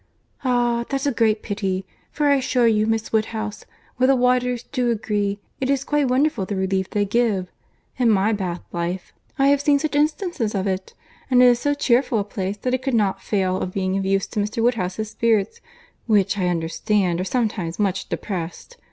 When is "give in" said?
7.05-8.09